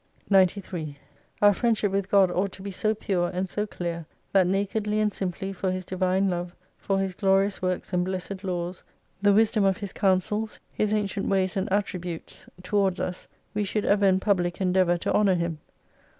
93 0.31 0.97
Our 1.43 1.53
friendship 1.53 1.91
with 1.91 2.09
God 2.09 2.31
ought 2.31 2.51
to 2.53 2.63
be 2.63 2.71
so 2.71 2.95
pure 2.95 3.29
and 3.31 3.47
so 3.47 3.67
clear, 3.67 4.07
that 4.33 4.47
nakedly 4.47 4.99
and 4.99 5.13
simply 5.13 5.53
for 5.53 5.69
His 5.71 5.85
Divine 5.85 6.27
Love, 6.27 6.55
for 6.79 6.97
His 6.97 7.13
glorious 7.13 7.61
works, 7.61 7.93
and 7.93 8.03
blessed 8.03 8.43
laws, 8.43 8.83
the 9.21 9.31
wisdom 9.31 9.63
of 9.63 9.77
His 9.77 9.93
counsels, 9.93 10.57
His 10.73 10.91
ancient 10.91 11.27
ways 11.29 11.55
and 11.55 11.71
attributes 11.71 12.47
towards 12.63 12.97
31* 12.97 13.03
us, 13.03 13.27
we 13.53 13.63
should 13.63 13.85
ever 13.85 14.07
in 14.07 14.19
public 14.19 14.59
endeavour 14.59 14.97
to 14.97 15.13
honour 15.13 15.35
Him. 15.35 15.59